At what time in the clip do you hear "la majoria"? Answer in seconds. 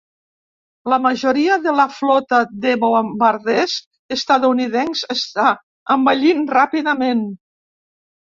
0.91-1.57